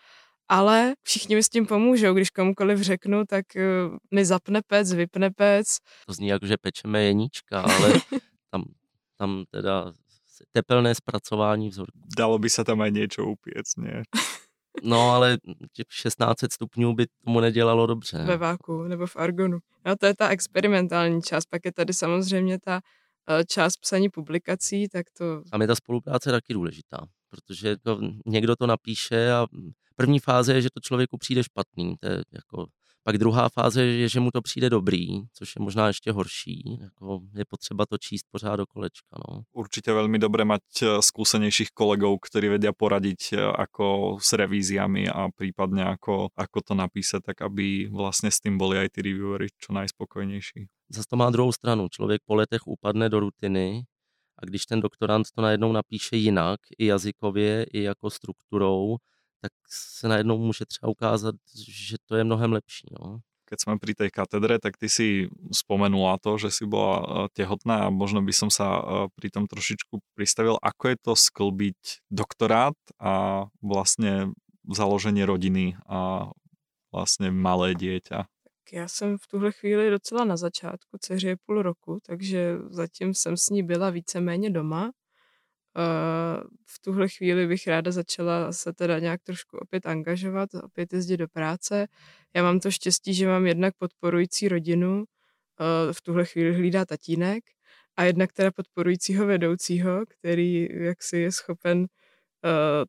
[0.49, 2.13] ale všichni mi s tím pomůžou.
[2.13, 5.77] Když komukoliv řeknu, tak uh, mi zapne pec, vypne pec.
[6.05, 7.93] To zní jako, že pečeme jeníčka, ale
[8.51, 8.63] tam,
[9.23, 9.93] tam teda
[10.51, 11.99] tepelné zpracování vzorku.
[12.17, 14.03] Dalo by se tam aj něco upiec, ne?
[14.83, 15.37] No, ale
[15.73, 18.17] těch 1600 stupňů by tomu nedělalo dobře.
[18.17, 19.57] Ve váku nebo v argonu.
[19.85, 21.45] No, to je ta experimentální část.
[21.45, 22.81] Pak je tady samozřejmě ta
[23.29, 25.43] eh, část psaní publikací, tak to...
[25.51, 29.47] A je ta spolupráce taky důležitá, protože to, někdo to napíše a
[29.95, 31.95] první fáze je, že to člověku přijde špatný.
[31.99, 32.65] To je jako
[33.03, 36.79] pak druhá fáze je, že mu to přijde dobrý, což je možná ještě horší.
[36.81, 39.17] Jako je potřeba to číst pořád do kolečka.
[39.29, 39.41] No.
[39.51, 43.17] Určitě velmi dobré mať eh, zkušenějších kolegů, kteří vědí poradit
[43.59, 48.85] jako s revíziami a případně jako, jako to napísat, tak aby vlastně s tím byli
[48.85, 50.67] i ty reviewery čo najspokojnější.
[50.89, 51.89] Zase to má druhou stranu.
[51.89, 53.83] Člověk po letech upadne do rutiny
[54.39, 58.97] a když ten doktorant to najednou napíše jinak, i jazykově, i jako strukturou,
[59.43, 59.51] tak
[59.99, 61.35] se najednou může třeba ukázat,
[61.67, 62.87] že to je mnohem lepší.
[62.99, 63.19] No.
[63.43, 67.85] Keď jsme pri tej katedre, tak ty si spomenula to, že si byla eh, tehotná
[67.85, 72.79] a možno by som sa eh, pri tom trošičku pristavil, ako je to sklbiť doktorát
[73.03, 74.31] a vlastně
[74.63, 76.31] založení rodiny a
[76.93, 78.25] vlastně malé dieťa.
[78.71, 83.37] Já jsem v tuhle chvíli docela na začátku, dceři je půl roku, takže zatím jsem
[83.37, 84.91] s ní byla víceméně doma
[86.65, 91.27] v tuhle chvíli bych ráda začala se teda nějak trošku opět angažovat, opět jezdit do
[91.27, 91.87] práce.
[92.35, 95.03] Já mám to štěstí, že mám jednak podporující rodinu,
[95.91, 97.43] v tuhle chvíli hlídá tatínek,
[97.97, 101.85] a jednak teda podporujícího vedoucího, který jaksi je schopen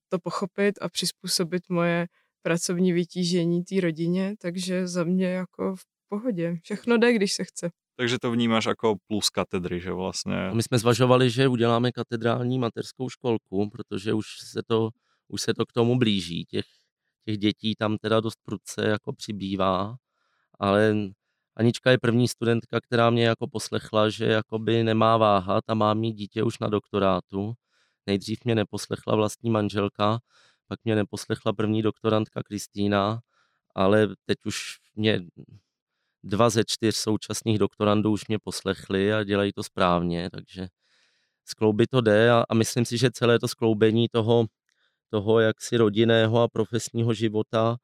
[0.08, 2.06] to pochopit a přizpůsobit moje
[2.42, 6.56] pracovní vytížení té rodině, takže za mě jako v pohodě.
[6.62, 7.70] Všechno jde, když se chce.
[7.96, 10.50] Takže to vnímáš jako plus katedry, že vlastně...
[10.52, 14.90] My jsme zvažovali, že uděláme katedrální mateřskou školku, protože už se to,
[15.28, 16.44] už se to k tomu blíží.
[16.44, 16.66] Těch,
[17.24, 19.96] těch dětí tam teda dost prudce jako přibývá,
[20.60, 20.94] ale
[21.56, 26.12] Anička je první studentka, která mě jako poslechla, že jakoby nemá váhat a má mít
[26.12, 27.54] dítě už na doktorátu.
[28.06, 30.18] Nejdřív mě neposlechla vlastní manželka,
[30.66, 33.20] pak mě neposlechla první doktorantka Kristýna,
[33.74, 35.20] ale teď už mě
[36.24, 40.68] dva ze čtyř současných doktorandů už mě poslechli a dělají to správně, takže
[41.44, 44.44] skloubit to jde a, a myslím si, že celé to skloubení toho,
[45.08, 47.76] toho jaksi rodinného a profesního života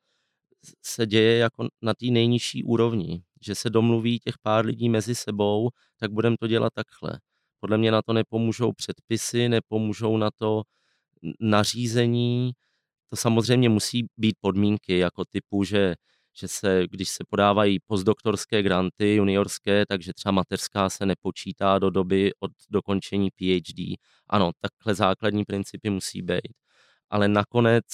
[0.83, 5.71] se děje jako na té nejnižší úrovni, že se domluví těch pár lidí mezi sebou,
[5.99, 7.21] tak budeme to dělat takhle.
[7.61, 10.63] Podle mě na to nepomůžou předpisy, nepomůžou na to
[11.41, 12.53] nařízení,
[13.11, 15.95] to samozřejmě musí být podmínky, jako typu, že
[16.41, 22.33] že se, když se podávají postdoktorské granty juniorské, takže třeba mateřská se nepočítá do doby
[22.41, 23.99] od dokončení PhD.
[24.29, 26.53] Ano, takhle základní principy musí být.
[27.11, 27.85] Ale nakonec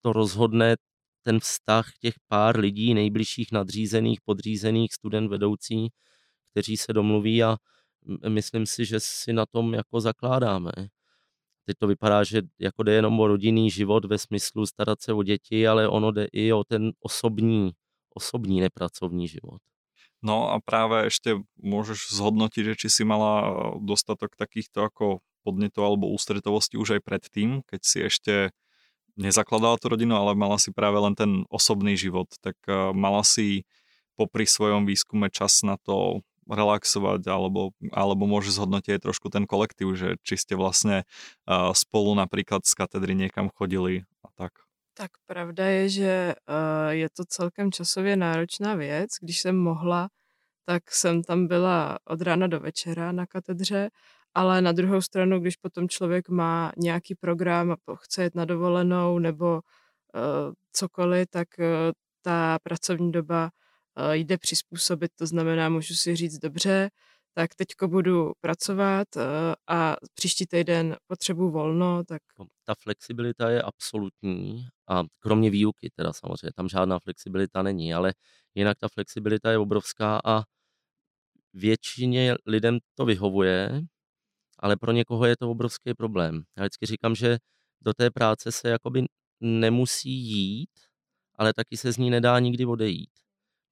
[0.00, 0.76] to rozhodne
[1.22, 5.88] ten vztah těch pár lidí, nejbližších nadřízených, podřízených, student vedoucí,
[6.52, 7.56] kteří se domluví a
[8.28, 10.72] myslím si, že si na tom jako zakládáme.
[11.68, 15.22] Teď to vypadá, že jako jde jenom o rodinný život ve smyslu starat se o
[15.22, 17.72] děti, ale ono jde i o ten osobní,
[18.14, 19.60] osobní nepracovní život.
[20.22, 26.08] No a právě ještě můžeš zhodnotit, že či si mala dostatok takýchto jako podnětů alebo
[26.08, 28.50] ústretovosti už aj predtým, keď si ještě
[29.16, 33.68] nezakladala tu rodinu, ale mala si právě len ten osobný život, tak eh, mala si
[34.16, 39.94] popri svojom výskume čas na to relaxovať, alebo, alebo môže zhodnotiť aj trošku ten kolektív,
[39.94, 41.04] že či ste vlastne
[41.44, 44.52] uh, spolu napríklad z katedry někam chodili a tak.
[44.98, 49.10] Tak pravda je, že uh, je to celkem časově náročná věc.
[49.20, 50.08] Když jsem mohla,
[50.64, 53.90] tak jsem tam byla od rána do večera na katedře,
[54.34, 59.18] ale na druhou stranu, když potom člověk má nějaký program a chce jet na dovolenou
[59.18, 61.64] nebo uh, cokoliv, tak uh,
[62.22, 63.50] ta pracovní doba
[64.12, 66.90] jde přizpůsobit, to znamená, můžu si říct dobře,
[67.38, 69.20] tak teďko budu pracovat eh,
[69.68, 72.22] a příští týden potřebuji volno, tak...
[72.38, 78.14] No, ta flexibilita je absolutní a kromě výuky teda samozřejmě, tam žádná flexibilita není, ale
[78.54, 80.42] jinak ta flexibilita je obrovská a
[81.54, 83.82] většině lidem to vyhovuje,
[84.58, 86.42] ale pro někoho je to obrovský problém.
[86.56, 87.38] Já vždycky říkám, že
[87.80, 89.06] do té práce se jakoby
[89.40, 90.70] nemusí jít,
[91.34, 93.10] ale taky se z ní nedá nikdy odejít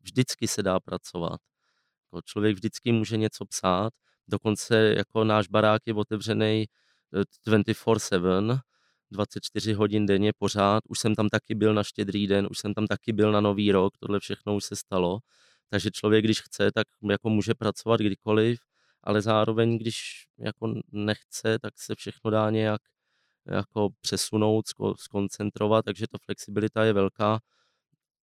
[0.07, 1.41] vždycky se dá pracovat.
[2.05, 3.93] Jako člověk vždycky může něco psát,
[4.29, 6.67] dokonce jako náš barák je otevřený
[7.47, 8.61] 24-7,
[9.11, 10.83] 24 hodin denně pořád.
[10.89, 13.73] Už jsem tam taky byl na štědrý den, už jsem tam taky byl na nový
[13.73, 15.19] rok, tohle všechno už se stalo.
[15.71, 18.61] Takže člověk, když chce, tak jako může pracovat kdykoliv,
[19.03, 22.81] ale zároveň, když jako nechce, tak se všechno dá nějak
[23.47, 24.65] jako přesunout,
[24.97, 27.41] skoncentrovat, takže ta flexibilita je velká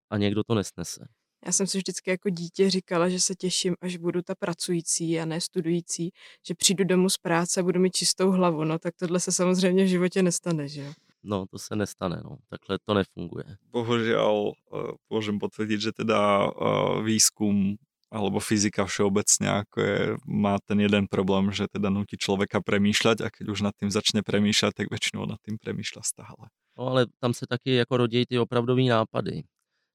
[0.10, 1.08] a někdo to nesnese.
[1.46, 5.26] Já jsem si vždycky jako dítě říkala, že se těším, až budu ta pracující a
[5.26, 6.12] ne studující,
[6.48, 8.64] že přijdu domů z práce a budu mít čistou hlavu.
[8.64, 10.94] No tak tohle se samozřejmě v životě nestane, že jo?
[11.24, 12.38] No, to se nestane, no.
[12.50, 13.46] Takhle to nefunguje.
[13.72, 17.80] Bohužiaľ, uh, môžem potvrdiť, že teda uh, výskum
[18.12, 23.32] alebo fyzika všeobecne ako je, má ten jeden problém, že teda nutí človeka premýšľať a
[23.32, 26.52] keď už nad tým začne premýšľať, tak väčšinou nad tým premýšľa stále.
[26.78, 29.44] No ale tam se taky jako rodí ty opravdový nápady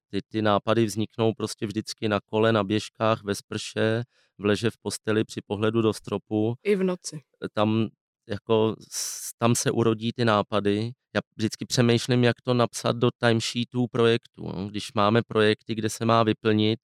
[0.08, 4.02] ty, ty nápady vzniknou prostě vždycky na kole, na běžkách, ve sprše,
[4.38, 6.54] v leže v posteli při pohledu do stropu.
[6.64, 7.22] I v noci.
[7.52, 7.88] Tam,
[8.28, 8.76] jako,
[9.38, 10.92] tam se urodí ty nápady.
[11.14, 14.52] Já vždycky přemýšlím, jak to napsat do timesheetů projektu.
[14.52, 14.68] No.
[14.68, 16.80] Když máme projekty, kde se má vyplnit,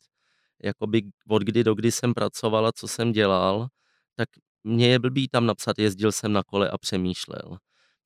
[0.63, 3.69] jakoby od kdy do kdy jsem pracoval a co jsem dělal,
[4.17, 4.29] tak
[4.65, 7.59] mě je blbý tam napsat, jezdil jsem na kole a přemýšlel.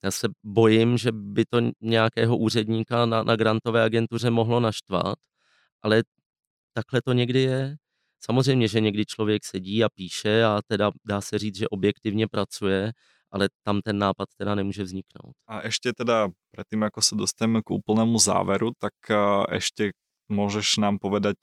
[0.04, 5.18] Já se bojím, že by to nějakého úředníka na, na grantové agentuře mohlo naštvat,
[5.82, 6.02] ale
[6.72, 7.76] takhle to někdy je.
[8.20, 12.92] Samozřejmě, že někdy člověk sedí a píše a teda dá se říct, že objektivně pracuje,
[13.30, 15.32] ale tam ten nápad teda nemůže vzniknout.
[15.46, 18.92] A ještě teda předtím, jako se dostaneme k úplnému záveru, tak
[19.52, 19.90] ještě
[20.28, 21.36] můžeš nám povedať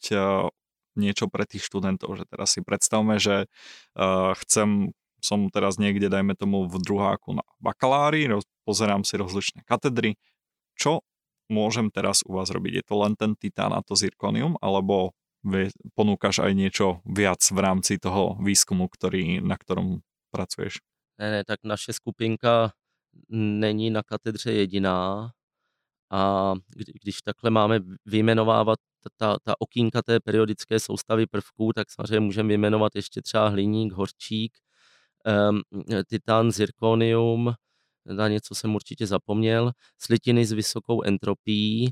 [0.96, 3.52] niečo pre tých študentov, že teraz si predstavme, že
[4.40, 8.30] chcem som teraz niekde, dajme tomu, v druháku na bakalári,
[8.62, 10.22] pozerám si rozličné katedry.
[10.78, 11.02] Čo
[11.50, 12.82] môžem teraz u vás robiť?
[12.82, 15.18] Je to len ten titán a to zirkonium, alebo
[15.98, 20.02] ponúkaš aj niečo viac v rámci toho výskumu, ktorý, na ktorom
[20.34, 20.82] pracuješ?
[21.22, 22.74] Ne, ne, tak naše skupinka
[23.30, 25.30] není na katedře jediná
[26.12, 26.54] a
[27.04, 28.80] když takhle máme vyjmenovávat
[29.18, 34.58] ta, ta okýnka té periodické soustavy prvků, tak samozřejmě můžeme vyjmenovat ještě třeba hliník, horčík,
[35.50, 35.62] um,
[36.10, 37.54] titan, zirkonium,
[38.06, 41.92] na něco jsem určitě zapomněl, slitiny s vysokou entropií,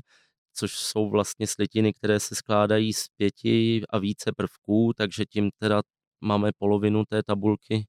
[0.54, 5.82] což jsou vlastně slitiny, které se skládají z pěti a více prvků, takže tím teda
[6.20, 7.86] máme polovinu té tabulky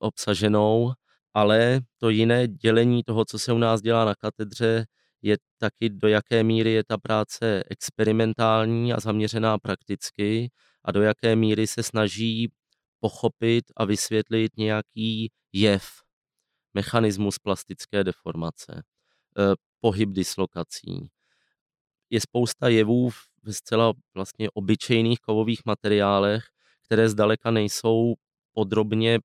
[0.00, 0.92] obsaženou,
[1.34, 4.86] ale to jiné dělení toho, co se u nás dělá na katedře,
[5.22, 10.50] je taky do jaké míry je ta práce experimentální a zaměřená prakticky
[10.84, 12.52] a do jaké míry se snaží
[13.04, 15.88] pochopit a vysvětlit nějaký jev,
[16.74, 18.82] mechanismus plastické deformace,
[19.38, 21.10] eh, pohyb dislokací.
[22.10, 23.10] Je spousta jevů
[23.42, 26.44] ve zcela vlastně obyčejných kovových materiálech,
[26.84, 28.14] které zdaleka nejsou
[28.52, 29.18] podrobně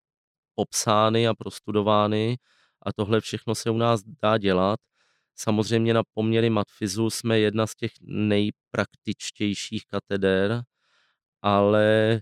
[0.56, 2.38] popsány a prostudovány
[2.82, 4.80] a tohle všechno se u nás dá dělat.
[5.36, 10.64] Samozřejmě na poměry matfizu jsme jedna z těch nejpraktičtějších kateder,
[11.42, 12.22] ale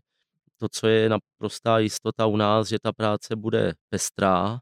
[0.58, 4.60] to, co je naprostá jistota u nás, že ta práce bude pestrá,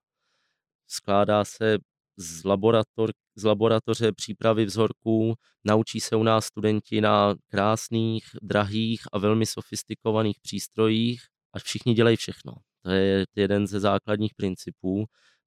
[0.88, 1.78] skládá se
[2.18, 9.20] z, laborator, z laboratoře přípravy vzorků, naučí se u nás studenti na krásných, drahých a
[9.20, 11.22] velmi sofistikovaných přístrojích
[11.54, 12.54] a všichni dělají všechno.
[12.82, 15.06] To je jeden ze základních principů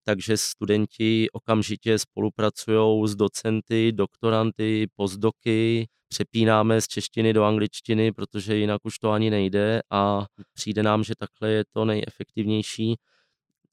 [0.08, 8.80] takže studenti okamžitě spolupracují s docenty, doktoranty, postdoky, přepínáme z češtiny do angličtiny, protože jinak
[8.84, 12.96] už to ani nejde a přijde nám, že takhle je to nejefektivnější.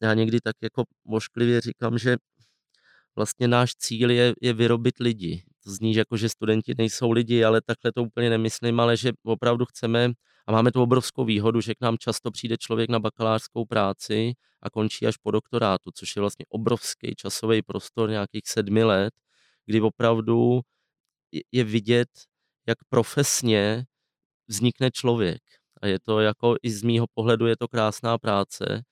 [0.01, 2.17] Já někdy tak jako mošklivě říkám, že
[3.15, 5.43] vlastně náš cíl je, je vyrobit lidi.
[5.63, 9.65] To zní, jako, že studenti nejsou lidi, ale takhle to úplně nemyslím, ale že opravdu
[9.65, 10.11] chceme
[10.47, 14.69] a máme tu obrovskou výhodu, že k nám často přijde člověk na bakalářskou práci a
[14.69, 19.13] končí až po doktorátu, což je vlastně obrovský časový prostor nějakých sedmi let,
[19.65, 20.61] kdy opravdu
[21.51, 22.09] je vidět,
[22.67, 23.85] jak profesně
[24.47, 25.41] vznikne člověk.
[25.81, 28.83] A je to jako i z mýho pohledu je to krásná práce,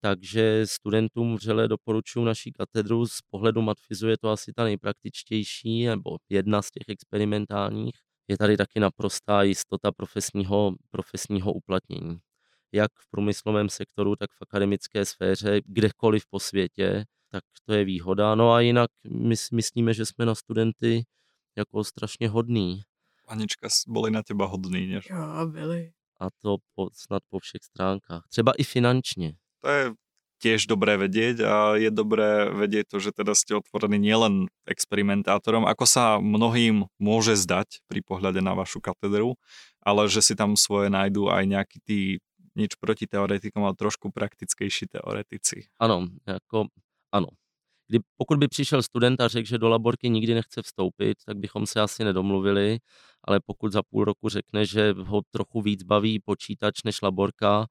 [0.00, 3.06] takže studentům vřele doporučuji naší katedru.
[3.06, 7.94] Z pohledu matfizu je to asi ta nejpraktičtější, nebo jedna z těch experimentálních.
[8.28, 12.18] Je tady taky naprostá jistota profesního, profesního uplatnění.
[12.72, 18.34] Jak v průmyslovém sektoru, tak v akademické sféře, kdekoliv po světě, tak to je výhoda.
[18.34, 21.04] No a jinak my myslíme, že jsme na studenty
[21.56, 22.82] jako strašně hodný.
[23.28, 25.00] Anička, byli na těba hodný, ne?
[25.10, 25.92] Jo, byli.
[26.20, 28.22] A to po, snad po všech stránkách.
[28.28, 29.32] Třeba i finančně.
[29.60, 29.94] To je
[30.44, 35.88] tiež dobré vedieť a je dobré vedieť to, že teda ste otvorení nielen experimentátorom, ako
[35.88, 39.40] sa mnohým môže zdať pri pohľade na vašu katedru,
[39.80, 42.00] ale že si tam svoje nájdú aj nejakí tí
[42.52, 45.66] nič proti teoretikom, ale trošku praktickejší teoretici.
[45.80, 46.68] Ano, jako
[47.08, 47.32] ano.
[47.88, 51.66] Kdy, pokud by přišel student a řekl, že do laborky nikdy nechce vstoupit, tak bychom
[51.66, 52.78] se asi nedomluvili,
[53.24, 57.66] ale pokud za půl roku řekne, že ho trochu víc baví počítač než laborka,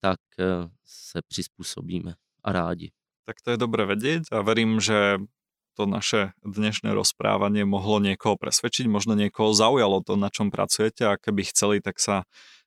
[0.00, 0.44] tak eh,
[0.84, 2.14] se přizpůsobíme
[2.44, 2.90] a rádi.
[3.26, 5.18] Tak to je dobré vedieť a verím, že
[5.74, 11.18] to naše dnešné rozprávanie mohlo niekoho presvedčiť, možno niekoho zaujalo to, na čom pracujete a
[11.20, 12.24] keby chceli, tak sa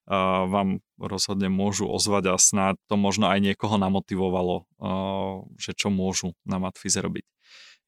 [0.09, 6.33] vám rozhodne môžu ozvať a snáď to možno aj niekoho namotivovalo, uh, že čo môžu
[6.49, 7.23] na Matfize robiť.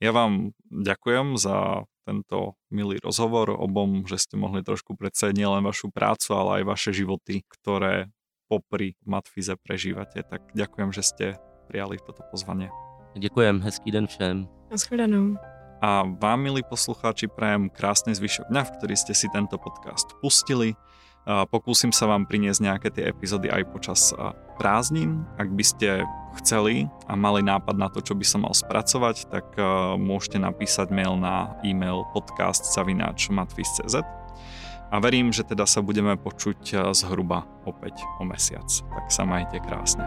[0.02, 5.94] Ja vám ďakujem za tento milý rozhovor obom, že ste mohli trošku predstaviť nielen vašu
[5.94, 8.10] prácu, ale aj vaše životy, ktoré
[8.50, 10.26] popri Matfize prežívate.
[10.26, 11.26] Tak ďakujem, že ste
[11.70, 12.74] prijali toto pozvanie.
[13.14, 14.50] Ďakujem, hezký den všem.
[14.74, 15.38] Naschledanou.
[15.82, 20.78] A vám, milí poslucháči, prajem krásny zvyšok dňa, v ktorý ste si tento podcast pustili.
[21.26, 24.10] Pokúsim sa vám priniesť nejaké tie epizódy aj počas
[24.58, 25.22] prázdnin.
[25.38, 26.02] Ak by ste
[26.42, 29.54] chceli a mali nápad na to, čo by som mal spracovať, tak
[30.02, 33.96] môžete napísať mail na e-mail podcast.matvis.cz
[34.92, 38.68] a verím, že teda sa budeme počuť zhruba opäť o mesiac.
[38.68, 40.04] Tak sa majte krásne.